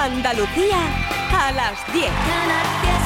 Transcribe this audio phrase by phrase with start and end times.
[0.00, 0.78] Andalucía
[1.30, 2.99] a las 10.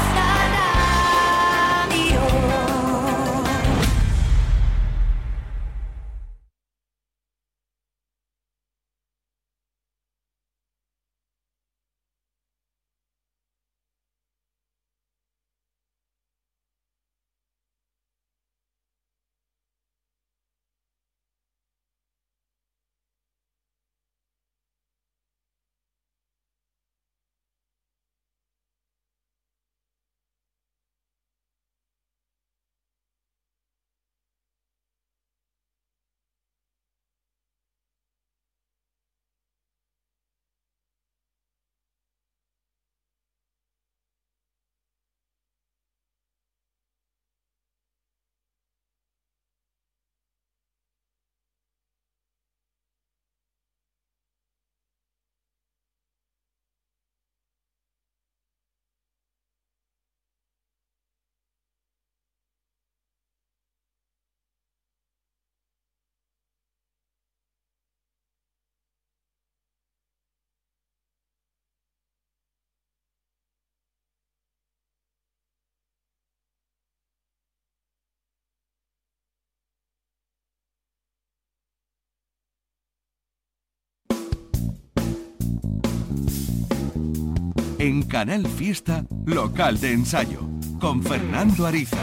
[87.85, 90.41] En Canal Fiesta, local de ensayo,
[90.81, 91.99] con Fernando Ariza.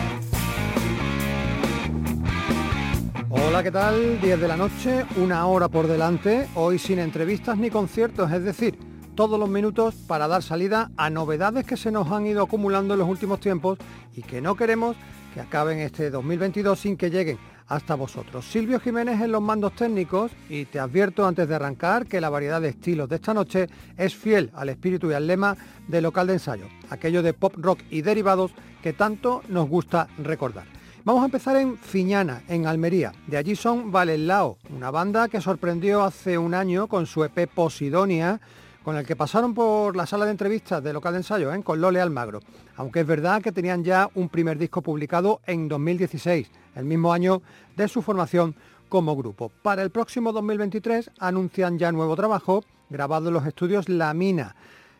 [3.31, 4.21] Hola, ¿qué tal?
[4.21, 8.77] 10 de la noche, una hora por delante, hoy sin entrevistas ni conciertos, es decir,
[9.15, 12.99] todos los minutos para dar salida a novedades que se nos han ido acumulando en
[12.99, 13.79] los últimos tiempos
[14.15, 14.95] y que no queremos
[15.33, 17.39] que acaben este 2022 sin que lleguen
[17.71, 18.45] hasta vosotros.
[18.45, 22.59] Silvio Jiménez en los mandos técnicos y te advierto antes de arrancar que la variedad
[22.59, 25.55] de estilos de esta noche es fiel al espíritu y al lema
[25.87, 28.51] del local de ensayo, aquello de pop rock y derivados
[28.83, 30.65] que tanto nos gusta recordar.
[31.05, 33.13] Vamos a empezar en Fiñana, en Almería.
[33.25, 38.41] De allí son Valelao, una banda que sorprendió hace un año con su EP Posidonia,
[38.83, 41.63] con el que pasaron por la sala de entrevistas de local de ensayo, ¿eh?
[41.63, 42.41] con Lole Almagro.
[42.75, 47.41] Aunque es verdad que tenían ya un primer disco publicado en 2016 el mismo año
[47.75, 48.55] de su formación
[48.89, 49.51] como grupo.
[49.61, 54.55] Para el próximo 2023 anuncian ya nuevo trabajo grabado en los estudios La Mina.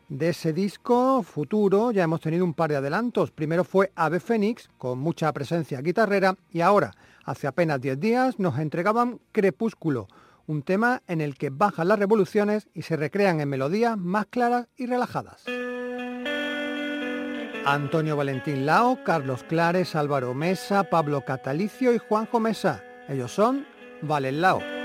[0.07, 3.31] De ese disco futuro ya hemos tenido un par de adelantos.
[3.31, 6.91] Primero fue Ave Fénix, con mucha presencia guitarrera, y ahora,
[7.23, 10.07] hace apenas 10 días, nos entregaban Crepúsculo,
[10.47, 14.67] un tema en el que bajan las revoluciones y se recrean en melodías más claras
[14.75, 15.45] y relajadas.
[17.65, 22.83] Antonio Valentín Lao, Carlos Clares, Álvaro Mesa, Pablo Catalicio y Juanjo Mesa.
[23.07, 23.67] Ellos son
[24.01, 24.80] Valen Lao.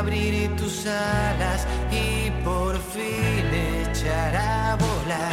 [0.00, 3.44] abrir tus alas y por fin
[3.82, 5.32] echar a volar.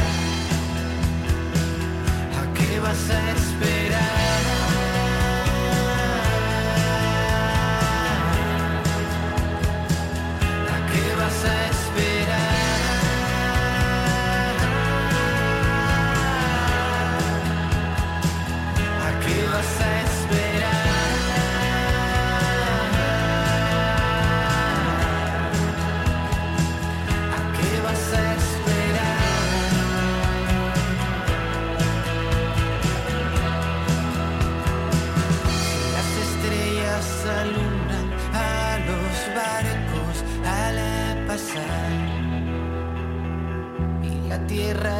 [2.41, 3.76] ¿A qué vas a esperar?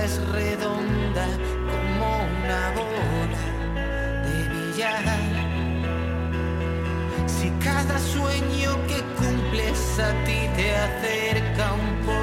[0.08, 1.26] es redonda
[1.72, 2.08] como
[2.38, 3.46] una bola
[4.28, 5.06] de billar.
[7.26, 12.17] Si cada sueño que cumples a ti te acerca un poco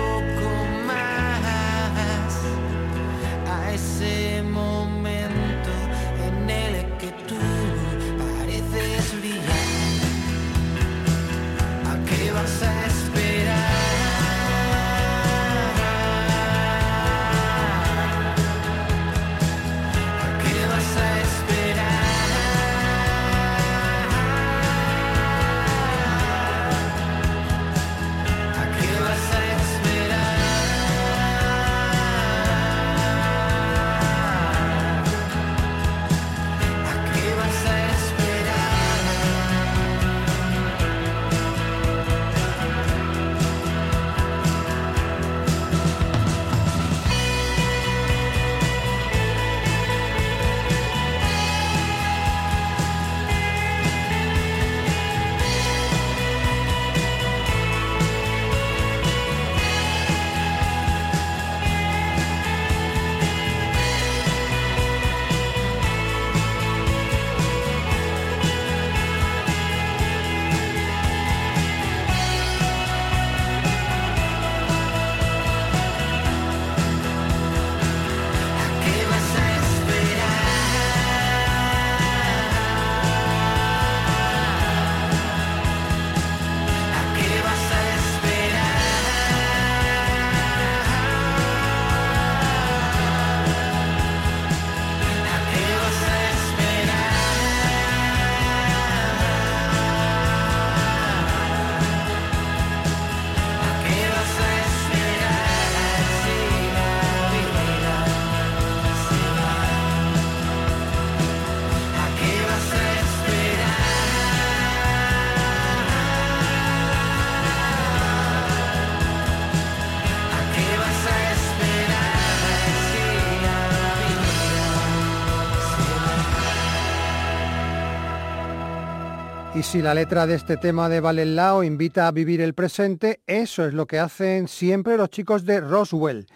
[129.64, 133.72] si la letra de este tema de Valenlao invita a vivir el presente, eso es
[133.72, 136.26] lo que hacen siempre los chicos de Roswell.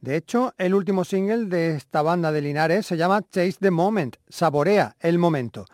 [0.00, 4.16] De hecho, el último single de esta banda de Linares se llama Chase the Moment,
[4.28, 5.66] saborea el momento.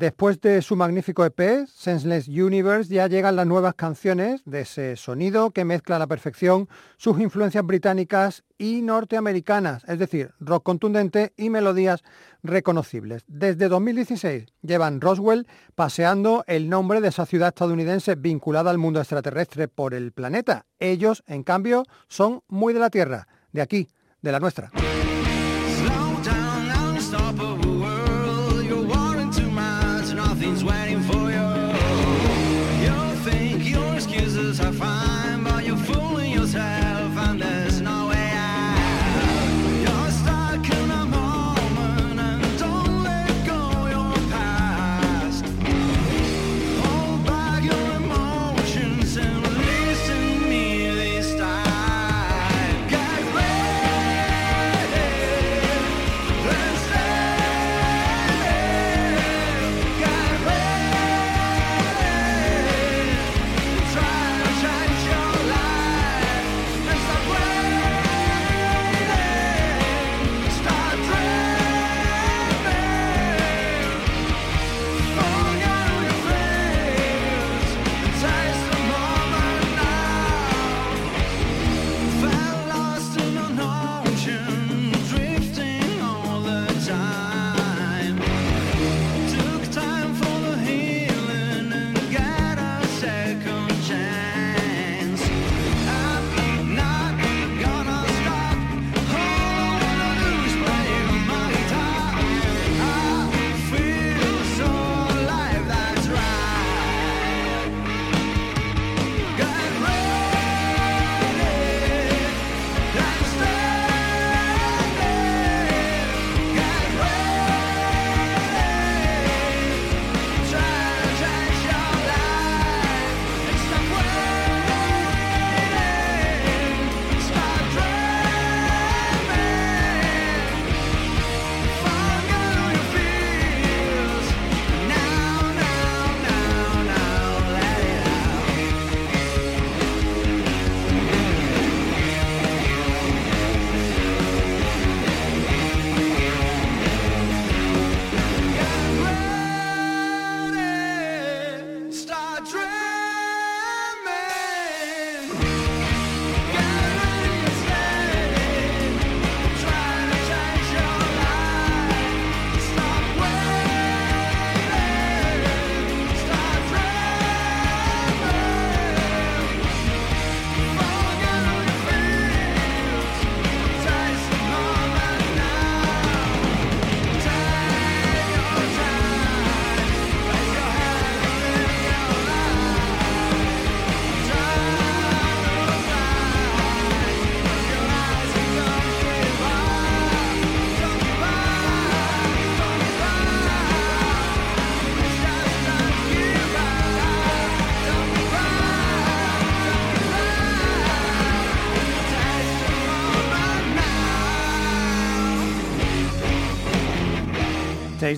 [0.00, 5.50] Después de su magnífico EP, Senseless Universe, ya llegan las nuevas canciones de ese sonido
[5.50, 11.50] que mezcla a la perfección sus influencias británicas y norteamericanas, es decir, rock contundente y
[11.50, 12.02] melodías
[12.42, 13.24] reconocibles.
[13.26, 19.68] Desde 2016 llevan Roswell paseando el nombre de esa ciudad estadounidense vinculada al mundo extraterrestre
[19.68, 20.64] por el planeta.
[20.78, 23.90] Ellos, en cambio, son muy de la Tierra de aquí,
[24.22, 24.70] de la nuestra.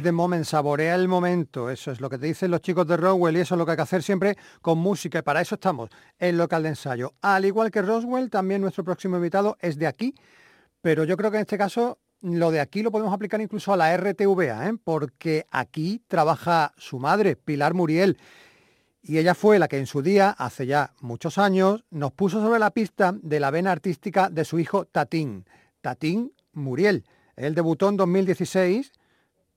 [0.01, 1.69] De moment, saborea el momento.
[1.69, 3.73] Eso es lo que te dicen los chicos de Roswell y eso es lo que
[3.73, 7.13] hay que hacer siempre con música y para eso estamos en local de ensayo.
[7.21, 10.15] Al igual que Roswell, también nuestro próximo invitado es de aquí,
[10.81, 13.77] pero yo creo que en este caso lo de aquí lo podemos aplicar incluso a
[13.77, 14.79] la RTVA, ¿eh?
[14.83, 18.17] porque aquí trabaja su madre, Pilar Muriel.
[19.03, 22.61] Y ella fue la que en su día, hace ya muchos años, nos puso sobre
[22.61, 25.45] la pista de la vena artística de su hijo Tatín,
[25.83, 27.05] Tatín Muriel.
[27.37, 28.93] Él debutó en 2016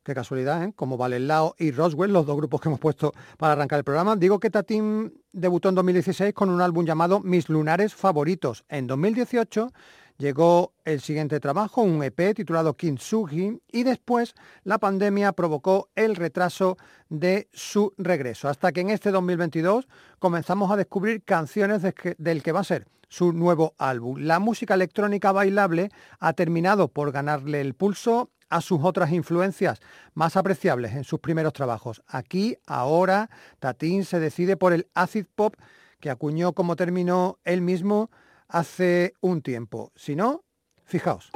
[0.05, 0.71] Qué casualidad, ¿eh?
[0.75, 4.15] Como Valenlao y Roswell, los dos grupos que hemos puesto para arrancar el programa.
[4.15, 8.63] Digo que Tatín debutó en 2016 con un álbum llamado Mis Lunares Favoritos.
[8.69, 9.71] En 2018
[10.19, 16.77] llegó el siguiente trabajo, un EP titulado Kintsugi, y después la pandemia provocó el retraso
[17.09, 19.87] de su regreso, hasta que en este 2022
[20.19, 21.81] comenzamos a descubrir canciones
[22.19, 24.19] del que va a ser su nuevo álbum.
[24.19, 29.79] La música electrónica bailable ha terminado por ganarle el pulso a sus otras influencias
[30.13, 32.01] más apreciables en sus primeros trabajos.
[32.07, 35.55] Aquí, ahora, Tatín se decide por el acid pop
[35.99, 38.09] que acuñó como término él mismo
[38.47, 39.91] hace un tiempo.
[39.95, 40.43] Si no,
[40.83, 41.31] fijaos.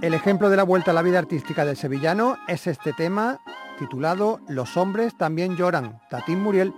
[0.00, 3.40] El ejemplo de la vuelta a la vida artística del sevillano es este tema
[3.78, 6.72] titulado Los hombres también lloran, Tatín Muriel.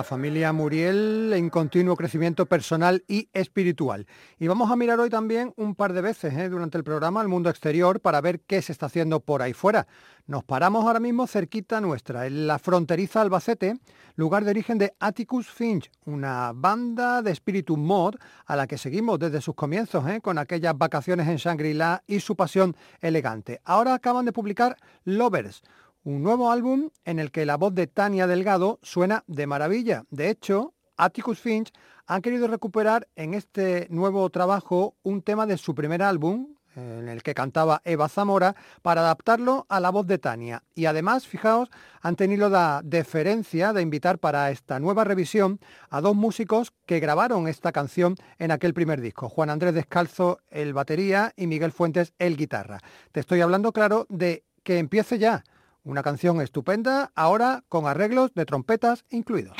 [0.00, 4.06] La familia Muriel en continuo crecimiento personal y espiritual.
[4.38, 6.48] Y vamos a mirar hoy también un par de veces ¿eh?
[6.48, 9.86] durante el programa al mundo exterior para ver qué se está haciendo por ahí fuera.
[10.26, 13.78] Nos paramos ahora mismo cerquita nuestra, en la fronteriza Albacete,
[14.16, 18.14] lugar de origen de Atticus Finch, una banda de espíritu mod
[18.46, 20.22] a la que seguimos desde sus comienzos, ¿eh?
[20.22, 23.60] con aquellas vacaciones en Shangri-La y su pasión elegante.
[23.64, 25.62] Ahora acaban de publicar Lovers,
[26.04, 30.04] un nuevo álbum en el que la voz de Tania Delgado suena de maravilla.
[30.10, 31.72] De hecho, Atticus Finch
[32.06, 37.22] han querido recuperar en este nuevo trabajo un tema de su primer álbum, en el
[37.22, 40.62] que cantaba Eva Zamora, para adaptarlo a la voz de Tania.
[40.74, 41.68] Y además, fijaos,
[42.00, 47.48] han tenido la deferencia de invitar para esta nueva revisión a dos músicos que grabaron
[47.48, 52.36] esta canción en aquel primer disco, Juan Andrés Descalzo, el batería, y Miguel Fuentes, el
[52.36, 52.78] guitarra.
[53.12, 55.44] Te estoy hablando, claro, de que empiece ya
[55.84, 59.56] una canción estupenda, ahora con arreglos de trompetas incluidos.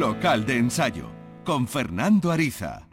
[0.00, 1.08] Local de ensayo,
[1.44, 2.88] con Fernando Ariza.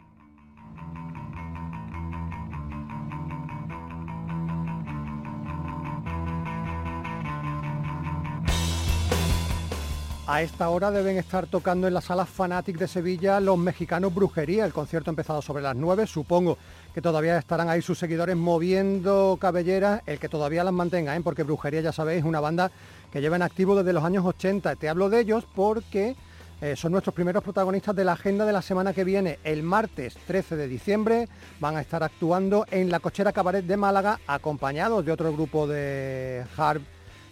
[10.24, 14.64] A esta hora deben estar tocando en la sala Fanatic de Sevilla los mexicanos Brujería.
[14.64, 16.06] El concierto ha empezado sobre las 9.
[16.06, 16.56] Supongo
[16.94, 21.20] que todavía estarán ahí sus seguidores moviendo cabelleras, el que todavía las mantenga, ¿eh?
[21.22, 22.70] porque Brujería, ya sabéis, es una banda
[23.12, 24.76] que lleva en activo desde los años 80.
[24.76, 26.16] Te hablo de ellos porque
[26.62, 29.40] eh, son nuestros primeros protagonistas de la agenda de la semana que viene.
[29.42, 34.20] El martes 13 de diciembre van a estar actuando en la Cochera Cabaret de Málaga,
[34.28, 36.82] acompañados de otro grupo de hard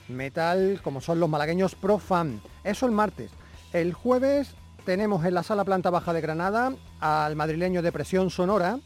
[0.08, 2.42] metal como son los malagueños Pro Fan.
[2.64, 3.30] Eso el martes.
[3.72, 8.80] El jueves tenemos en la sala planta baja de Granada al madrileño de Presión Sonora.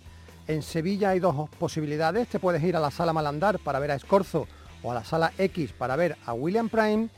[0.46, 2.28] En Sevilla hay dos posibilidades.
[2.28, 4.46] Te puedes ir a la sala Malandar para ver a Escorzo
[4.82, 7.08] o a la sala X para ver a William Prime.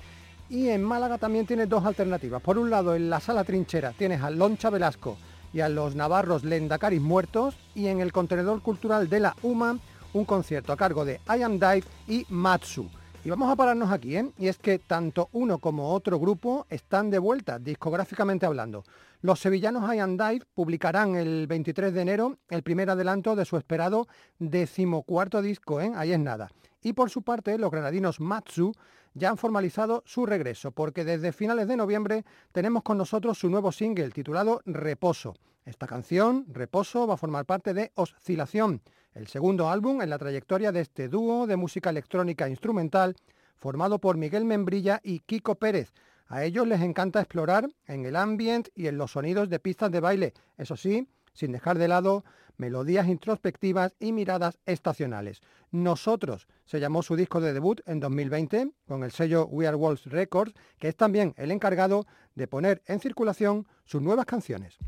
[0.49, 2.41] Y en Málaga también tienes dos alternativas.
[2.41, 5.17] Por un lado, en la sala Trinchera tienes a Loncha Velasco
[5.53, 7.57] y a los navarros Lendacaris Muertos.
[7.75, 9.79] Y en el contenedor cultural de la UMA,
[10.13, 12.89] un concierto a cargo de I Am Dive y Matsu.
[13.25, 14.31] Y vamos a pararnos aquí, ¿eh?
[14.39, 18.85] Y es que tanto uno como otro grupo están de vuelta, discográficamente hablando.
[19.21, 23.57] Los sevillanos I and Dive publicarán el 23 de enero el primer adelanto de su
[23.57, 24.07] esperado
[24.39, 25.91] decimocuarto disco, ¿eh?
[25.97, 26.53] Ahí es nada.
[26.83, 28.73] Y por su parte, los granadinos Matsu
[29.15, 33.73] ya han formalizado su regreso, porque desde finales de noviembre tenemos con nosotros su nuevo
[33.73, 35.35] single titulado Reposo.
[35.65, 38.83] Esta canción, Reposo, va a formar parte de Oscilación,
[39.15, 43.17] el segundo álbum en la trayectoria de este dúo de música electrónica instrumental
[43.57, 45.93] formado por Miguel Membrilla y Kiko Pérez.
[46.29, 50.01] A ellos les encanta explorar en el ambient y en los sonidos de pistas de
[50.01, 52.25] baile, eso sí, sin dejar de lado
[52.59, 55.40] melodías introspectivas y miradas estacionales.
[55.71, 60.05] Nosotros se llamó su disco de debut en 2020 con el sello We Are Walls
[60.05, 64.79] Records, que es también el encargado de poner en circulación sus nuevas canciones.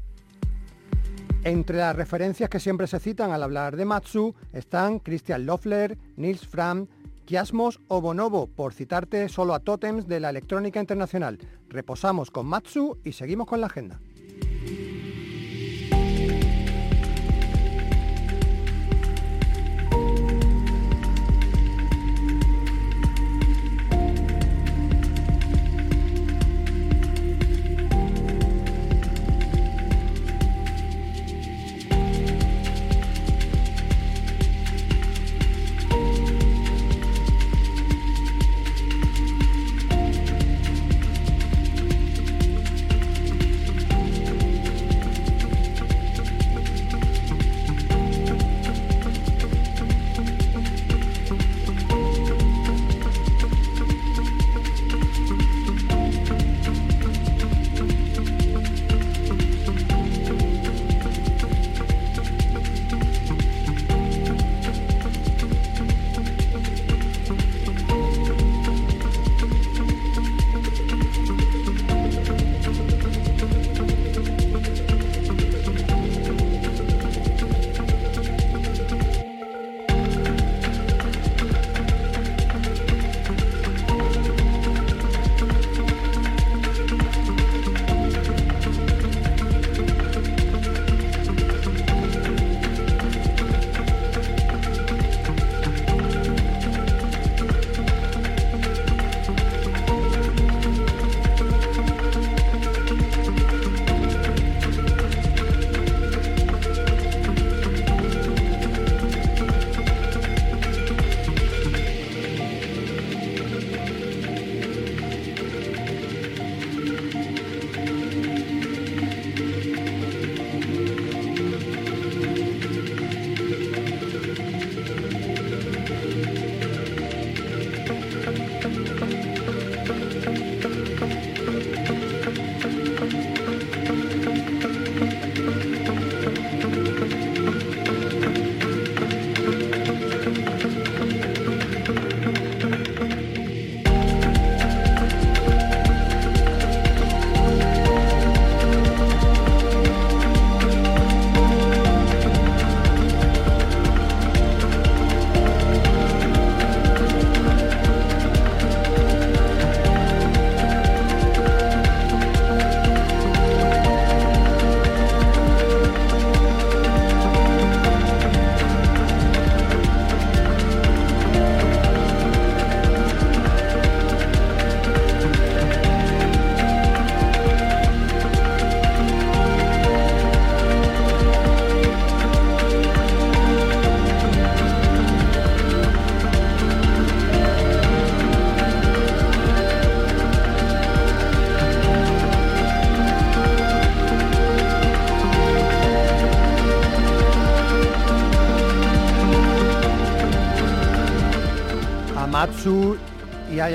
[1.44, 6.46] Entre las referencias que siempre se citan al hablar de Matsu están Christian Loeffler, Nils
[6.46, 6.88] Fram,
[7.24, 11.38] Kiasmos o Bonobo, por citarte solo a tótems de la electrónica internacional.
[11.68, 14.00] Reposamos con Matsu y seguimos con la agenda.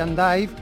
[0.04, 0.54] Ian Dive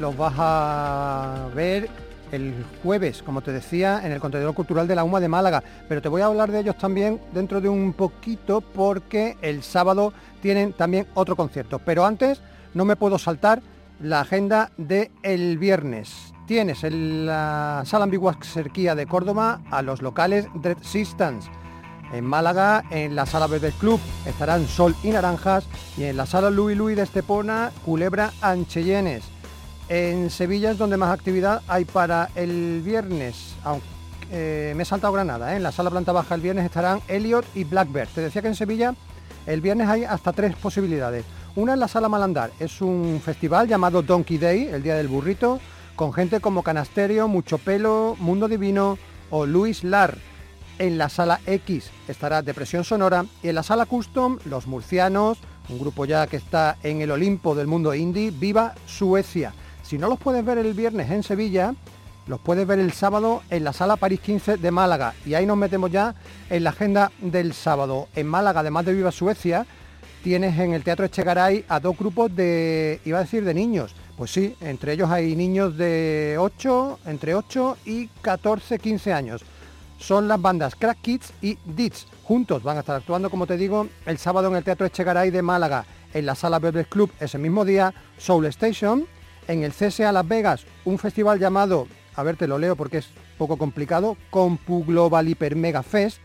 [0.00, 1.88] los vas a ver
[2.32, 5.62] el jueves, como te decía, en el contenedor cultural de la UMA de Málaga.
[5.88, 10.12] Pero te voy a hablar de ellos también dentro de un poquito porque el sábado
[10.40, 11.78] tienen también otro concierto.
[11.78, 12.40] Pero antes
[12.74, 13.62] no me puedo saltar
[14.00, 16.32] la agenda del el viernes.
[16.48, 21.48] Tienes en la sala ambigua Serquía de Córdoba a los locales Dread Systems
[22.12, 25.64] en Málaga, en la sala Bebé Club, estarán Sol y Naranjas
[25.96, 29.24] y en la sala Louis Louis de Estepona, Culebra Ancheyenes.
[29.88, 33.86] En Sevilla es donde más actividad hay para el viernes, aunque
[34.30, 35.56] eh, me he saltado Granada, ¿eh?
[35.56, 38.08] en la sala planta baja el viernes estarán Elliot y Blackbird.
[38.14, 38.94] Te decía que en Sevilla
[39.46, 41.24] el viernes hay hasta tres posibilidades.
[41.56, 45.60] Una en la sala Malandar, es un festival llamado Donkey Day, el Día del Burrito,
[45.96, 48.96] con gente como Canasterio, Mucho Pelo, Mundo Divino
[49.30, 50.16] o Luis Lar
[50.78, 55.78] en la sala X estará Depresión Sonora y en la sala Custom Los Murcianos, un
[55.78, 59.54] grupo ya que está en el Olimpo del mundo indie, Viva Suecia.
[59.82, 61.74] Si no los puedes ver el viernes en Sevilla,
[62.26, 65.14] los puedes ver el sábado en la sala París 15 de Málaga.
[65.26, 66.14] Y ahí nos metemos ya
[66.50, 68.08] en la agenda del sábado.
[68.14, 69.66] En Málaga, además de Viva Suecia,
[70.22, 73.94] tienes en el Teatro Echegaray a dos grupos de, iba a decir, de niños.
[74.16, 79.44] Pues sí, entre ellos hay niños de 8, entre 8 y 14, 15 años
[80.02, 82.06] son las bandas Crack Kids y Ditch.
[82.24, 85.42] Juntos van a estar actuando, como te digo, el sábado en el Teatro Echegaray de
[85.42, 89.06] Málaga, en la Sala Bebles Club ese mismo día, Soul Station,
[89.48, 91.86] en el CSA Las Vegas, un festival llamado,
[92.16, 96.18] a ver, te lo leo porque es poco complicado, Compu Global Hyper Mega Fest,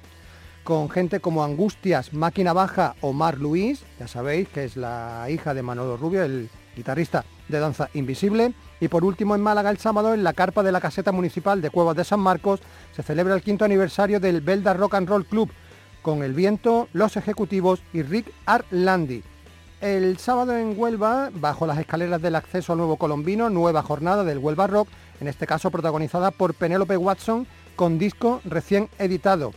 [0.63, 5.53] con gente como Angustias, Máquina Baja o Mar Luis, ya sabéis que es la hija
[5.53, 8.53] de Manolo Rubio, el guitarrista de Danza Invisible.
[8.79, 11.69] Y por último en Málaga el sábado en la carpa de la caseta municipal de
[11.69, 12.59] Cuevas de San Marcos
[12.95, 15.51] se celebra el quinto aniversario del Belda Rock and Roll Club
[16.01, 19.23] con El Viento, Los Ejecutivos y Rick Arlandi.
[19.81, 24.39] El sábado en Huelva, bajo las escaleras del acceso al Nuevo Colombino, nueva jornada del
[24.39, 24.87] Huelva Rock,
[25.19, 29.53] en este caso protagonizada por Penélope Watson con disco recién editado.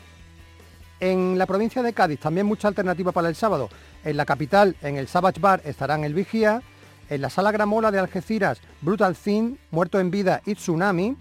[1.01, 3.71] En la provincia de Cádiz también mucha alternativa para el sábado.
[4.05, 6.63] En la capital, en el Savage Bar, estarán el Vigía,
[7.11, 11.17] en la Sala Gramola de Algeciras, Brutal Thing, Muerto en Vida y Tsunami,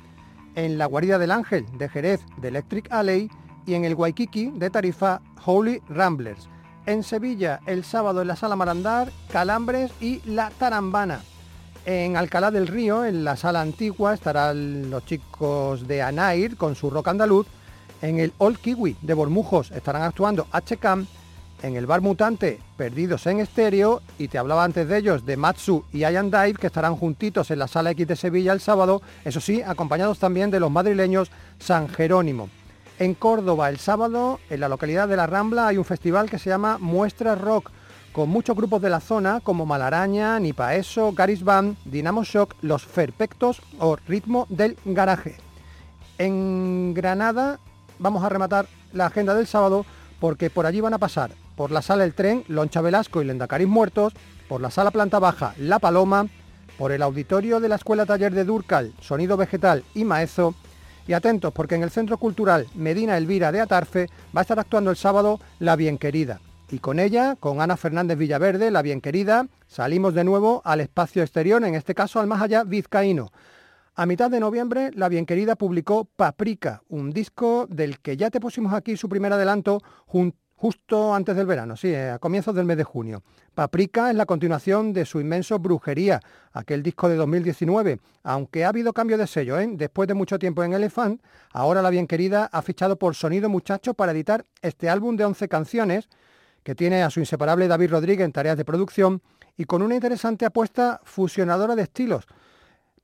[0.55, 3.29] en la Guarida del Ángel de Jerez de Electric Alley
[3.65, 6.47] y en el Waikiki de Tarifa Holy Ramblers.
[6.85, 11.21] En Sevilla, el sábado en la Sala Marandar, Calambres y La Tarambana.
[11.85, 16.89] En Alcalá del Río, en la Sala Antigua, estarán los chicos de Anair con su
[16.89, 17.47] rock andaluz.
[18.01, 21.05] En el Old Kiwi de Bormujos estarán actuando HCAM
[21.61, 25.83] en el bar mutante Perdidos en Estéreo y te hablaba antes de ellos de Matsu
[25.91, 29.39] y Ian Dive que estarán juntitos en la sala X de Sevilla el sábado, eso
[29.39, 32.49] sí, acompañados también de los madrileños San Jerónimo.
[32.99, 36.49] En Córdoba el sábado, en la localidad de La Rambla, hay un festival que se
[36.49, 37.71] llama Muestra Rock
[38.11, 43.61] con muchos grupos de la zona como Malaraña, Nipaeso, Garis Band, Dinamo Shock, Los Ferpectos
[43.77, 45.37] o Ritmo del Garaje.
[46.17, 47.59] En Granada
[47.99, 49.85] vamos a rematar la agenda del sábado
[50.19, 53.67] porque por allí van a pasar por la sala El Tren, Loncha Velasco y Lendacaris
[53.67, 54.13] Muertos,
[54.47, 56.25] por la sala Planta Baja, La Paloma,
[56.77, 60.55] por el auditorio de la Escuela Taller de Durcal, Sonido Vegetal y Maezo,
[61.05, 64.89] y atentos porque en el Centro Cultural Medina Elvira de Atarfe va a estar actuando
[64.89, 66.39] el sábado La Bien Querida.
[66.71, 71.23] Y con ella, con Ana Fernández Villaverde, La Bien Querida, salimos de nuevo al espacio
[71.23, 73.33] exterior, en este caso al más allá vizcaíno.
[73.95, 78.39] A mitad de noviembre, La Bien Querida publicó Paprika, un disco del que ya te
[78.39, 82.65] pusimos aquí su primer adelanto junto justo antes del verano, sí, eh, a comienzos del
[82.65, 83.23] mes de junio.
[83.55, 86.19] Paprika es la continuación de su inmenso Brujería,
[86.51, 89.69] aquel disco de 2019, aunque ha habido cambio de sello, ¿eh?
[89.71, 91.21] después de mucho tiempo en Elephant,
[91.53, 95.47] ahora la bien querida ha fichado por Sonido Muchacho para editar este álbum de 11
[95.47, 96.09] canciones,
[96.63, 99.21] que tiene a su inseparable David Rodríguez en tareas de producción
[99.55, 102.27] y con una interesante apuesta fusionadora de estilos.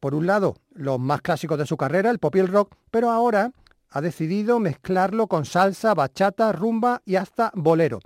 [0.02, 3.12] Por un lado, los más clásicos de su carrera, el pop y el rock, pero
[3.12, 3.54] ahora
[3.96, 8.00] ha decidido mezclarlo con salsa, bachata, rumba y hasta bolero.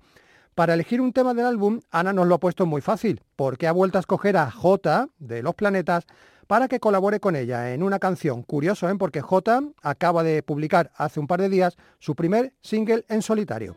[0.53, 3.71] Para elegir un tema del álbum, Ana nos lo ha puesto muy fácil, porque ha
[3.71, 6.05] vuelto a escoger a J de Los Planetas
[6.45, 8.43] para que colabore con ella en una canción.
[8.43, 8.95] Curioso, ¿eh?
[8.99, 13.75] porque J acaba de publicar hace un par de días su primer single en solitario.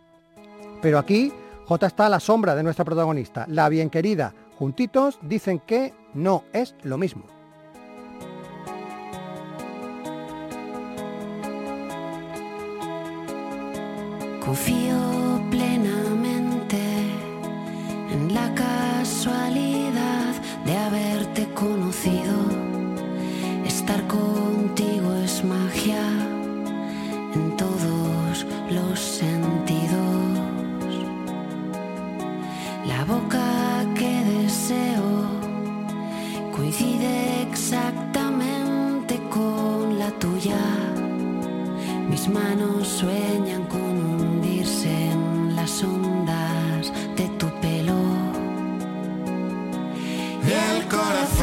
[0.83, 1.33] Pero aquí
[1.65, 4.35] J está a la sombra de nuestra protagonista, la bien querida.
[4.59, 7.42] Juntitos dicen que no es lo mismo.
[14.53, 16.79] Confío plenamente
[18.13, 20.35] en la casualidad
[20.67, 22.37] de haberte conocido.
[23.65, 26.05] Estar contigo es magia
[27.35, 30.39] en todos los sentidos.
[32.87, 35.31] La boca que deseo
[36.55, 40.61] coincide exactamente con la tuya.
[42.11, 43.65] Mis manos sueñan
[50.93, 51.42] corazón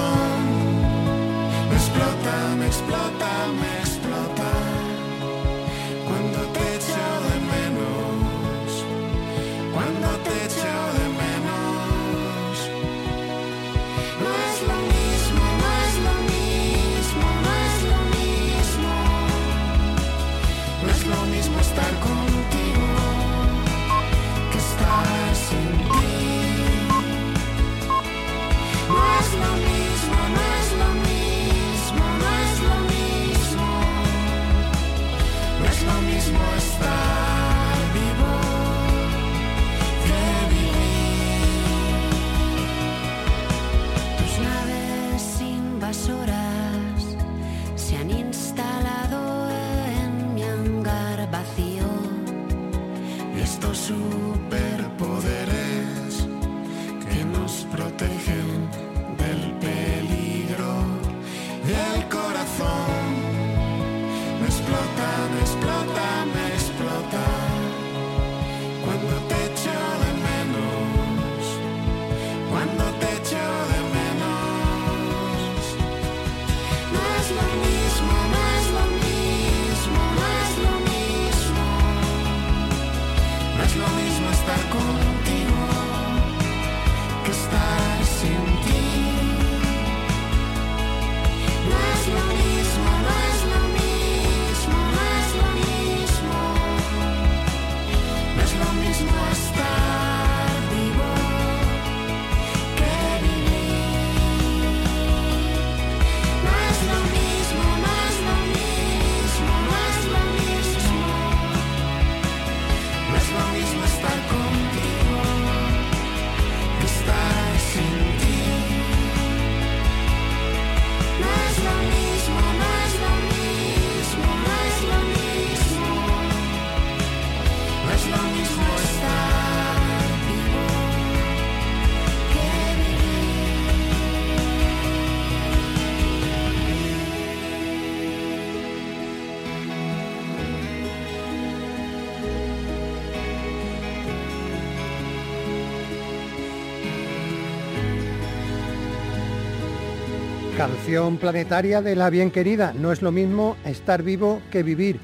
[150.59, 152.73] Canción planetaria de la bien querida.
[152.73, 154.99] No es lo mismo estar vivo que vivir.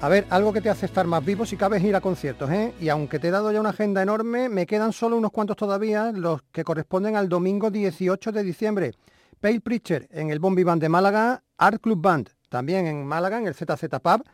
[0.00, 2.74] A ver, algo que te hace estar más vivo si cabes ir a conciertos, ¿eh?
[2.80, 6.10] Y aunque te he dado ya una agenda enorme, me quedan solo unos cuantos todavía,
[6.10, 8.92] los que corresponden al domingo 18 de diciembre.
[9.38, 13.46] Pale Preacher en el Bombi Band de Málaga, Art Club Band también en Málaga, en
[13.46, 14.24] el ZZ Pub,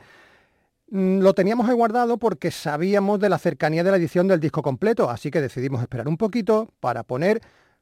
[0.92, 5.10] Mm, Lo teníamos guardado porque sabíamos de la cercanía de la edición del disco completo,
[5.10, 7.40] así que decidimos esperar un poquito para poner,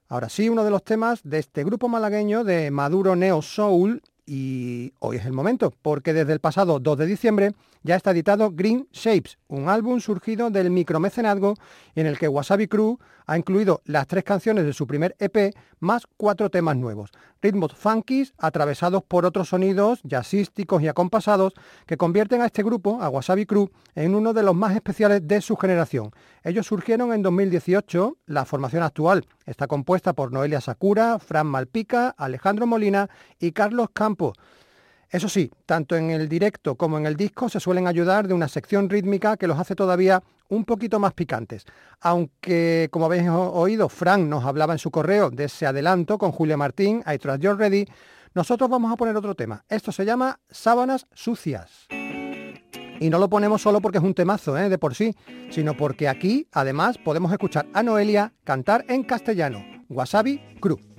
[0.07, 4.93] ahora sí, uno de los temas de este grupo malagueño de Maduro Neo Soul y
[4.99, 7.53] hoy es el momento, porque desde el pasado 2 de diciembre
[7.87, 11.55] ya está editado Green Shapes, un álbum surgido del micromecenazgo
[11.95, 16.03] en el que Wasabi Crew ha incluido las tres canciones de su primer EP más
[16.17, 21.53] cuatro temas nuevos, ritmos funkies atravesados por otros sonidos jazzísticos y acompasados
[21.85, 25.39] que convierten a este grupo, a Wasabi Crew, en uno de los más especiales de
[25.39, 26.11] su generación.
[26.43, 32.67] Ellos surgieron en 2018, la formación actual está compuesta por Noelia Sakura, Fran Malpica, Alejandro
[32.67, 34.37] Molina y Carlos Campos.
[35.09, 38.47] Eso sí, tanto en el directo como en el disco se suelen ayudar de una
[38.47, 41.65] sección rítmica que los hace todavía un poquito más picantes.
[42.01, 46.57] Aunque, como habéis oído, Frank nos hablaba en su correo de ese adelanto con Julia
[46.57, 47.85] Martín, I Trust You're Ready,
[48.33, 49.63] nosotros vamos a poner otro tema.
[49.69, 51.87] Esto se llama Sábanas Sucias.
[52.99, 54.69] Y no lo ponemos solo porque es un temazo ¿eh?
[54.69, 55.15] de por sí,
[55.49, 59.63] sino porque aquí, además, podemos escuchar a Noelia cantar en castellano.
[59.89, 60.96] Wasabi Crew.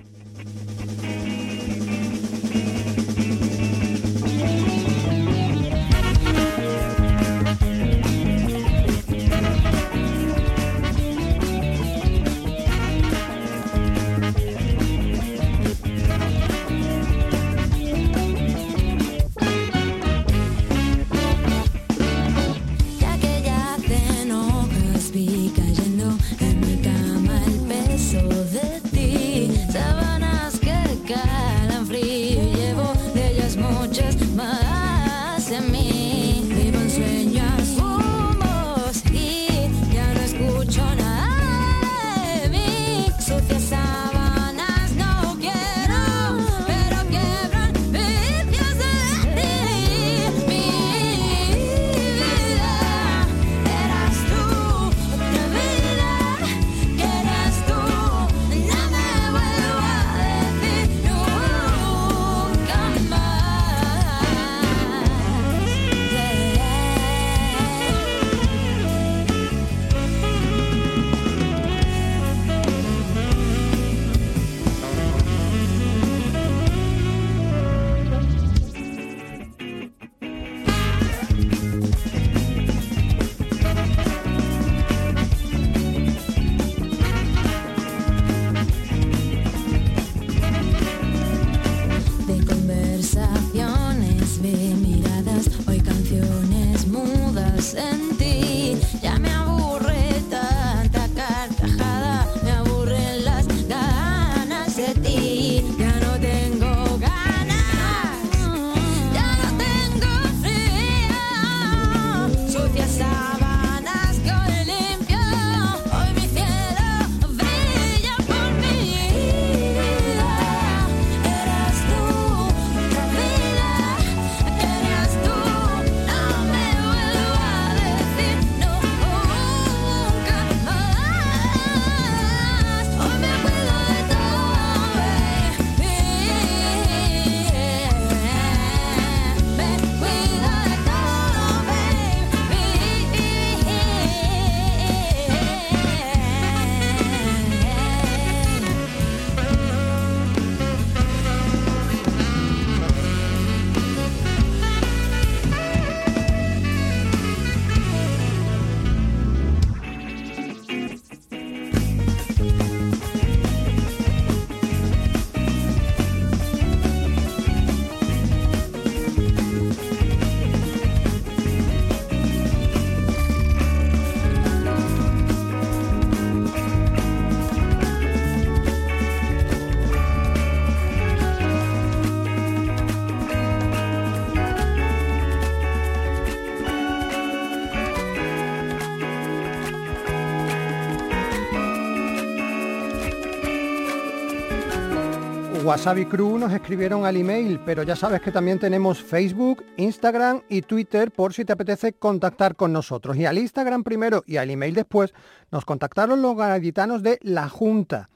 [195.69, 200.63] Wasabi Crew nos escribieron al email, pero ya sabes que también tenemos Facebook, Instagram y
[200.63, 203.15] Twitter por si te apetece contactar con nosotros.
[203.17, 205.13] Y al Instagram primero y al email después
[205.51, 208.09] nos contactaron los gaditanos de La Junta.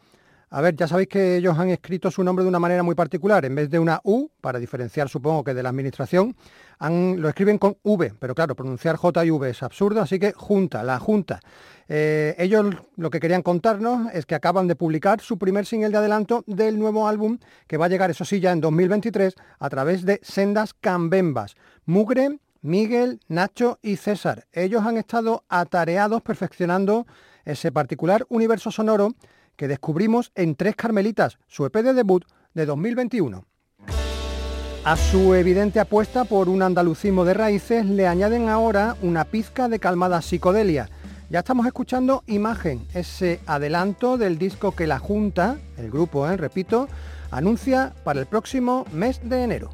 [0.55, 3.43] A ver, ya sabéis que ellos han escrito su nombre de una manera muy particular.
[3.43, 6.35] En vez de una U, para diferenciar supongo que de la administración,
[6.79, 10.83] lo escriben con V, pero claro, pronunciar J y V es absurdo, así que Junta,
[10.83, 11.39] la Junta.
[11.87, 15.97] Eh, ellos lo que querían contarnos es que acaban de publicar su primer single de
[15.97, 20.05] adelanto del nuevo álbum que va a llegar, eso sí, ya en 2023 a través
[20.05, 21.55] de Sendas Cambembas.
[21.85, 24.45] Mugre, Miguel, Nacho y César.
[24.51, 27.07] Ellos han estado atareados perfeccionando
[27.43, 29.15] ese particular universo sonoro
[29.55, 32.23] que descubrimos en Tres Carmelitas, su EP de debut
[32.53, 33.45] de 2021.
[34.85, 39.79] A su evidente apuesta por un andalucismo de raíces le añaden ahora una pizca de
[39.79, 40.89] calmada psicodelia.
[41.29, 46.89] Ya estamos escuchando Imagen, ese adelanto del disco que la Junta, el grupo, eh, repito,
[47.31, 49.69] anuncia para el próximo mes de enero.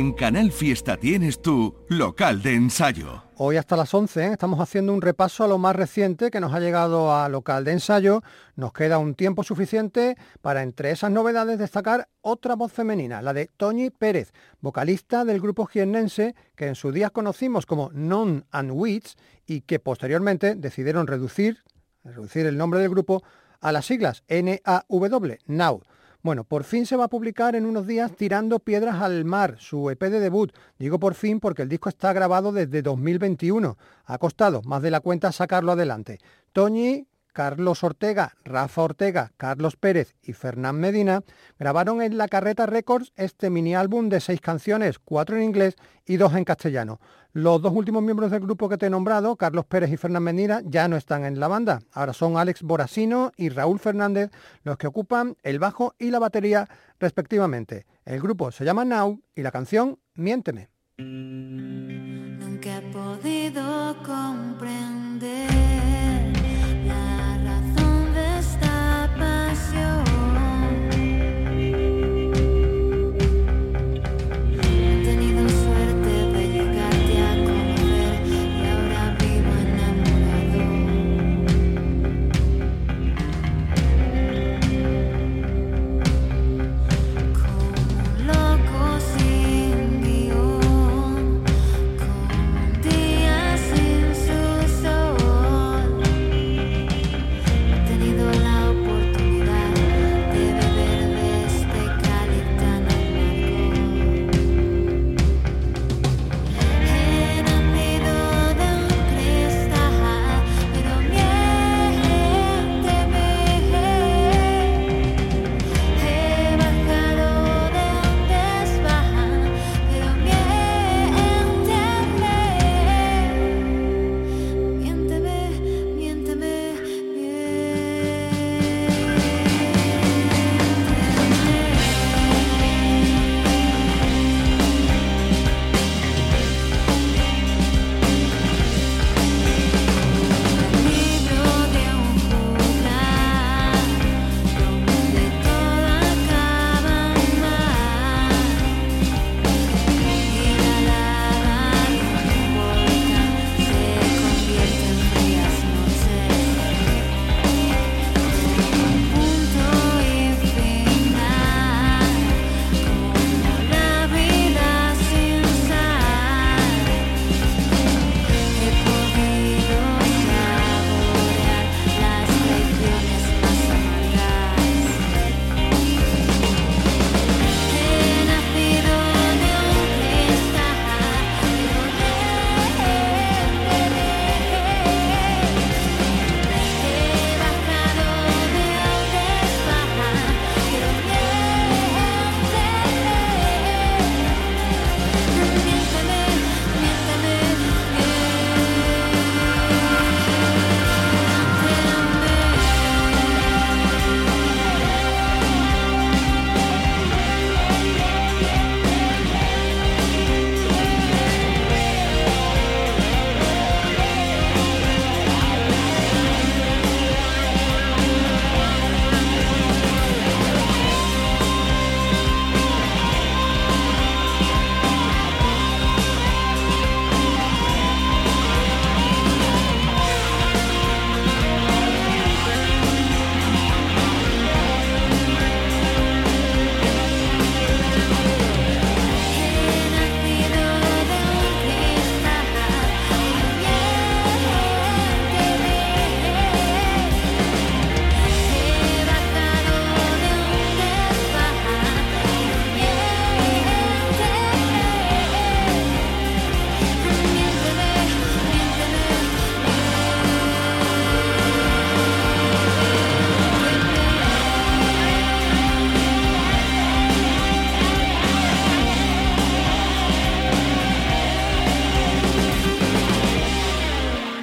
[0.00, 3.22] En Canal Fiesta tienes tu local de ensayo.
[3.36, 4.32] Hoy hasta las 11 ¿eh?
[4.32, 7.72] estamos haciendo un repaso a lo más reciente que nos ha llegado a local de
[7.72, 8.22] ensayo.
[8.56, 13.48] Nos queda un tiempo suficiente para entre esas novedades destacar otra voz femenina, la de
[13.48, 14.32] Toñi Pérez,
[14.62, 19.80] vocalista del grupo jiennense que en sus días conocimos como Non and Wits y que
[19.80, 21.58] posteriormente decidieron reducir,
[22.04, 23.22] reducir el nombre del grupo
[23.60, 25.82] a las siglas N-A-W, Now.
[26.22, 29.88] Bueno, por fin se va a publicar en unos días Tirando Piedras al Mar, su
[29.88, 30.52] EP de debut.
[30.78, 33.78] Digo por fin porque el disco está grabado desde 2021.
[34.04, 36.18] Ha costado más de la cuenta sacarlo adelante.
[36.52, 41.22] Toñi, Carlos Ortega, Rafa Ortega, Carlos Pérez y Fernán Medina
[41.58, 45.76] grabaron en La Carreta Records este mini álbum de seis canciones, cuatro en inglés
[46.06, 47.00] y dos en castellano.
[47.32, 50.62] Los dos últimos miembros del grupo que te he nombrado, Carlos Pérez y Fernán Medina,
[50.64, 51.80] ya no están en la banda.
[51.92, 54.30] Ahora son Alex Borasino y Raúl Fernández
[54.64, 56.68] los que ocupan el bajo y la batería
[56.98, 57.86] respectivamente.
[58.04, 60.70] El grupo se llama Now y la canción Miénteme.
[60.98, 65.69] Nunca he podido comprender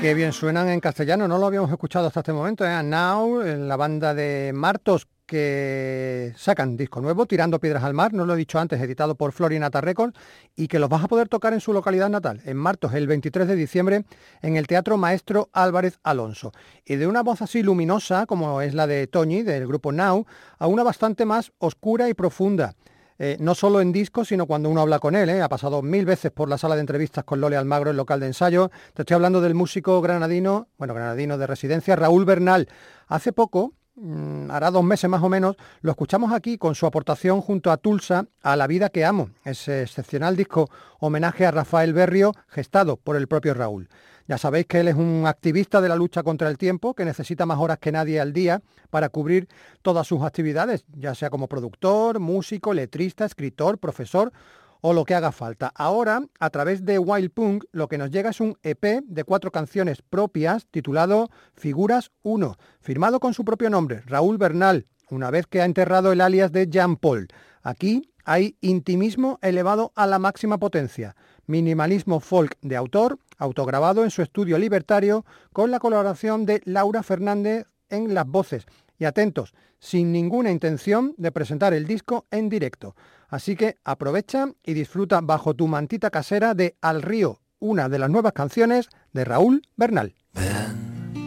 [0.08, 2.66] Qué bien suenan en castellano, no lo habíamos escuchado hasta este momento.
[2.66, 2.82] ¿eh?
[2.82, 8.34] Now, la banda de Martos que sacan disco nuevo, Tirando Piedras al Mar, no lo
[8.34, 10.18] he dicho antes, editado por Florinata Records,
[10.56, 13.50] y que los vas a poder tocar en su localidad natal, en Martos, el 23
[13.50, 14.06] de diciembre,
[14.42, 16.54] en el Teatro Maestro Álvarez Alonso.
[16.86, 20.26] Y de una voz así luminosa, como es la de Toñi, del grupo Now,
[20.58, 22.76] a una bastante más oscura y profunda.
[23.20, 25.30] Eh, no solo en disco, sino cuando uno habla con él.
[25.30, 25.42] ¿eh?
[25.42, 28.28] Ha pasado mil veces por la sala de entrevistas con Lole Almagro, el local de
[28.28, 28.70] ensayo.
[28.94, 32.68] Te estoy hablando del músico granadino, bueno, granadino de residencia, Raúl Bernal.
[33.08, 37.42] Hace poco, mm, hará dos meses más o menos, lo escuchamos aquí con su aportación
[37.42, 42.34] junto a Tulsa a La vida que amo, ese excepcional disco homenaje a Rafael Berrio,
[42.48, 43.90] gestado por el propio Raúl.
[44.28, 47.46] Ya sabéis que él es un activista de la lucha contra el tiempo, que necesita
[47.46, 49.48] más horas que nadie al día para cubrir
[49.82, 54.34] todas sus actividades, ya sea como productor, músico, letrista, escritor, profesor
[54.82, 55.72] o lo que haga falta.
[55.74, 59.50] Ahora, a través de Wild Punk, lo que nos llega es un EP de cuatro
[59.50, 65.62] canciones propias titulado Figuras 1, firmado con su propio nombre, Raúl Bernal, una vez que
[65.62, 67.30] ha enterrado el alias de Jean Paul.
[67.64, 71.16] Aquí hay intimismo elevado a la máxima potencia,
[71.48, 77.66] minimalismo folk de autor, autograbado en su estudio libertario, con la colaboración de Laura Fernández
[77.90, 78.66] en las voces.
[79.00, 82.96] Y atentos, sin ninguna intención de presentar el disco en directo.
[83.30, 88.10] Así que aprovecha y disfruta bajo tu mantita casera de Al Río, una de las
[88.10, 90.16] nuevas canciones de Raúl Bernal.
[90.34, 91.24] Ven,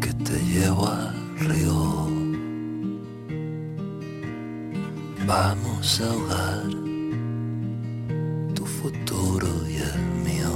[0.00, 2.08] que te llevo al río.
[5.26, 6.91] Vamos a ahogar
[8.80, 10.54] futuro y el mío.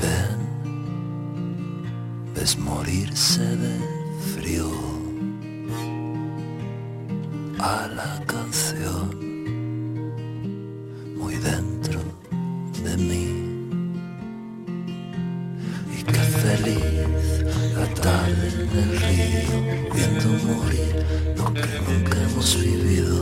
[0.00, 0.38] Ven,
[2.34, 3.74] ves morirse de
[4.34, 4.70] frío
[7.58, 9.04] a la canción
[11.16, 12.00] muy dentro
[12.84, 13.26] de mí.
[15.98, 17.44] Y qué feliz
[17.76, 19.56] la tarde en el río,
[19.94, 20.94] viendo morir
[21.36, 23.17] lo que nunca hemos vivido.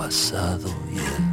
[0.00, 1.29] Pasado y el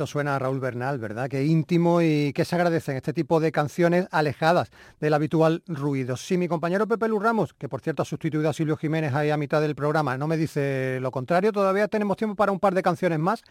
[0.00, 1.28] bonito suena Raúl Bernal, ¿verdad?
[1.28, 6.16] Qué íntimo y qué se agradecen este tipo de canciones alejadas del habitual ruido.
[6.16, 9.28] Si mi compañero Pepe Luz Ramos, que por cierto ha sustituido a Silvio Jiménez ahí
[9.28, 12.74] a mitad del programa, no me dice lo contrario, todavía tenemos tiempo para un par
[12.74, 13.42] de canciones más,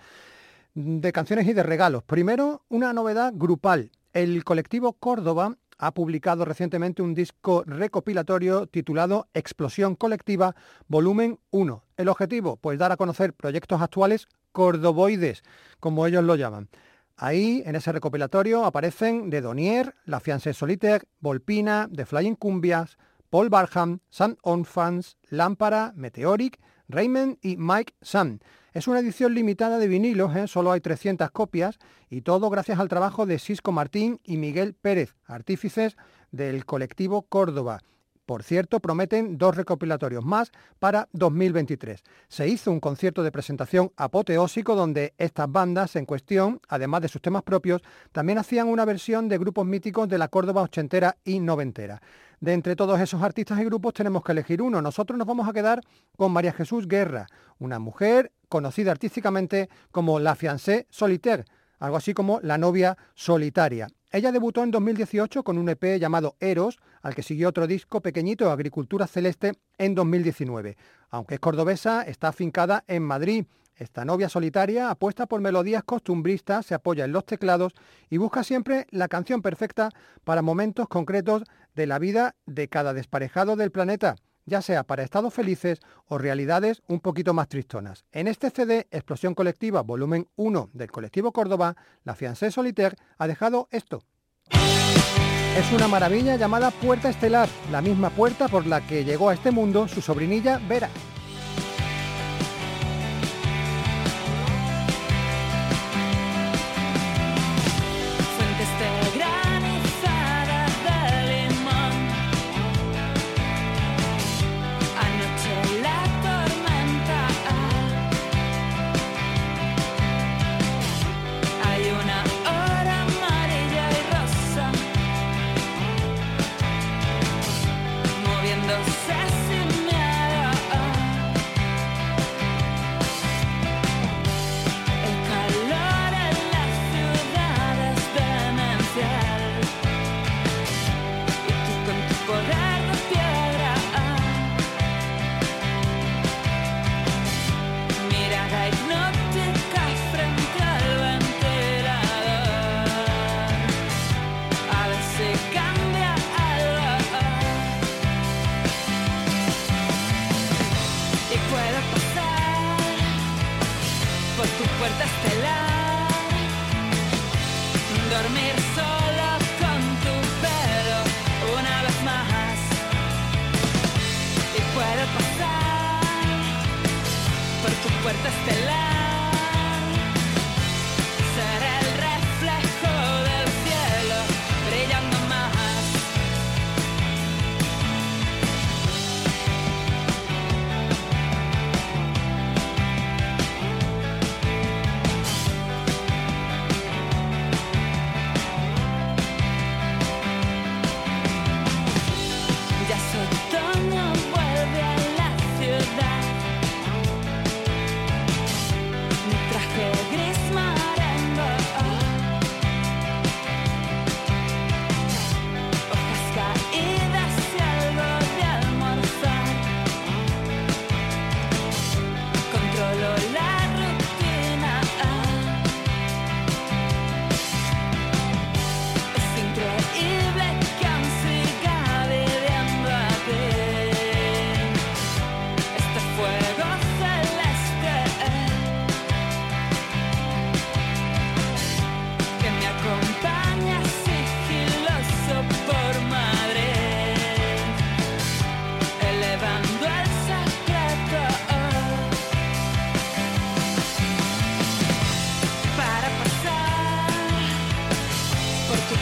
[0.73, 2.03] de canciones y de regalos.
[2.03, 3.91] Primero, una novedad grupal.
[4.13, 10.55] El colectivo Córdoba ha publicado recientemente un disco recopilatorio titulado Explosión Colectiva,
[10.87, 11.83] volumen 1.
[11.95, 15.43] El objetivo, pues dar a conocer proyectos actuales cordoboides,
[15.79, 16.69] como ellos lo llaman.
[17.15, 22.97] Ahí, en ese recopilatorio, aparecen de Donier, La Fiancée Solitaire, Volpina, The Flying Cumbias,
[23.29, 28.39] Paul Barham, Sam Onfans, Lámpara, Meteoric, Raymond y Mike Sam.
[28.73, 30.47] Es una edición limitada de vinilos, ¿eh?
[30.47, 31.77] solo hay 300 copias
[32.09, 35.97] y todo gracias al trabajo de Cisco Martín y Miguel Pérez, artífices
[36.31, 37.81] del colectivo Córdoba.
[38.30, 42.03] Por cierto, prometen dos recopilatorios más para 2023.
[42.27, 47.23] Se hizo un concierto de presentación apoteósico donde estas bandas en cuestión, además de sus
[47.23, 52.03] temas propios, también hacían una versión de grupos míticos de la Córdoba ochentera y noventera.
[52.39, 54.80] De entre todos esos artistas y grupos tenemos que elegir uno.
[54.80, 55.82] Nosotros nos vamos a quedar
[56.15, 57.25] con María Jesús Guerra,
[57.57, 61.45] una mujer conocida artísticamente como La Fiancée Solitaire,
[61.80, 63.88] algo así como La novia solitaria.
[64.12, 68.49] Ella debutó en 2018 con un EP llamado Eros, al que siguió otro disco pequeñito,
[68.49, 70.78] Agricultura Celeste, en 2019.
[71.12, 73.45] Aunque es cordobesa, está afincada en Madrid.
[73.76, 77.74] Esta novia solitaria apuesta por melodías costumbristas, se apoya en los teclados
[78.10, 79.91] y busca siempre la canción perfecta
[80.24, 81.43] para momentos concretos
[81.76, 84.16] de la vida de cada desparejado del planeta
[84.49, 88.03] ya sea para estados felices o realidades un poquito más tristonas.
[88.11, 93.69] En este CD, Explosión Colectiva, volumen 1 del colectivo Córdoba, la Fiancée Solitaire ha dejado
[93.71, 94.03] esto.
[94.51, 99.51] Es una maravilla llamada Puerta Estelar, la misma puerta por la que llegó a este
[99.51, 100.89] mundo su sobrinilla Vera.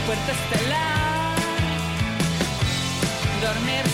[0.08, 1.36] Puerta estelar,
[3.42, 3.86] dormir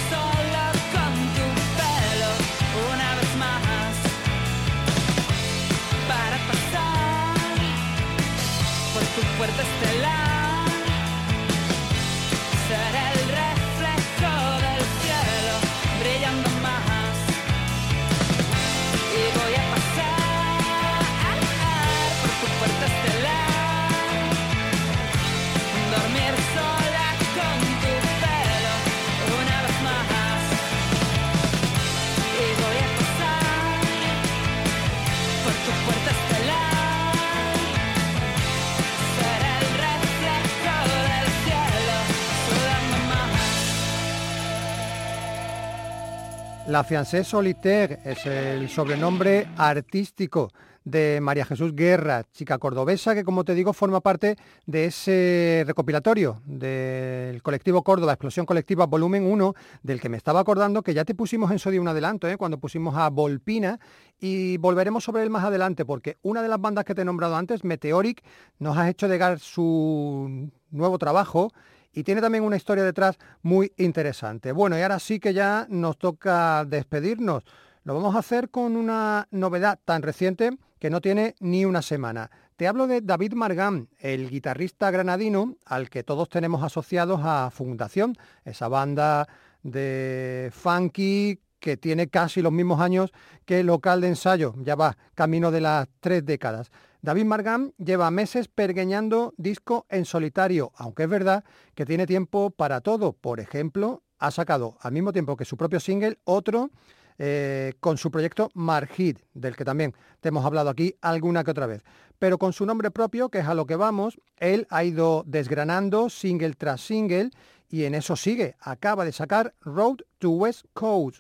[46.74, 50.50] La Fiancée Solitaire es el sobrenombre artístico
[50.84, 56.42] de María Jesús Guerra, chica cordobesa que como te digo forma parte de ese recopilatorio
[56.46, 59.54] del colectivo Córdoba, Explosión Colectiva Volumen 1,
[59.84, 62.38] del que me estaba acordando que ya te pusimos en de un adelanto, ¿eh?
[62.38, 63.80] cuando pusimos a Volpina
[64.20, 67.36] y volveremos sobre él más adelante porque una de las bandas que te he nombrado
[67.36, 68.24] antes, Meteoric,
[68.58, 71.52] nos ha hecho llegar su nuevo trabajo
[71.94, 74.52] y tiene también una historia detrás muy interesante.
[74.52, 77.44] Bueno, y ahora sí que ya nos toca despedirnos.
[77.84, 82.32] Lo vamos a hacer con una novedad tan reciente que no tiene ni una semana.
[82.56, 88.16] Te hablo de David Margán, el guitarrista granadino al que todos tenemos asociados a Fundación,
[88.46, 89.28] esa banda
[89.64, 93.12] de funky que tiene casi los mismos años
[93.46, 96.70] que el local de ensayo, ya va camino de las tres décadas.
[97.04, 101.44] David Margán lleva meses pergueñando disco en solitario, aunque es verdad
[101.76, 103.12] que tiene tiempo para todo.
[103.12, 106.72] Por ejemplo, ha sacado al mismo tiempo que su propio single otro
[107.18, 111.68] eh, con su proyecto Marhit, del que también te hemos hablado aquí alguna que otra
[111.68, 111.84] vez.
[112.20, 116.10] Pero con su nombre propio, que es a lo que vamos, él ha ido desgranando
[116.10, 117.32] single tras single
[117.68, 118.56] y en eso sigue.
[118.62, 121.20] Acaba de sacar Road to West Coast,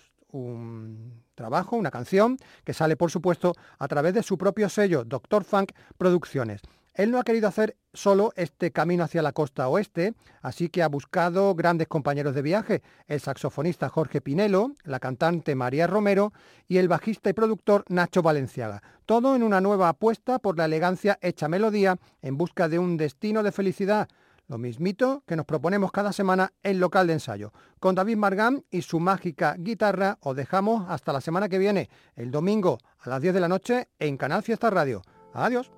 [1.33, 5.71] trabajo, una canción que sale por supuesto a través de su propio sello, Doctor Funk
[5.97, 6.61] Producciones.
[6.93, 10.13] Él no ha querido hacer solo este camino hacia la costa oeste,
[10.43, 15.87] así que ha buscado grandes compañeros de viaje, el saxofonista Jorge Pinelo, la cantante María
[15.87, 16.33] Romero
[16.67, 18.83] y el bajista y productor Nacho Valenciaga.
[19.07, 23.41] Todo en una nueva apuesta por la elegancia hecha melodía en busca de un destino
[23.41, 24.07] de felicidad,
[24.47, 27.53] lo mismito que nos proponemos cada semana en local de ensayo.
[27.79, 32.31] Con David Margán y su mágica guitarra os dejamos hasta la semana que viene, el
[32.31, 35.01] domingo a las 10 de la noche en Canal Fiesta Radio.
[35.33, 35.71] Adiós.